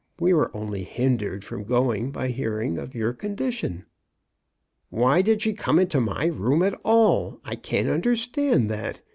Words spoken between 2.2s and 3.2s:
hearing of your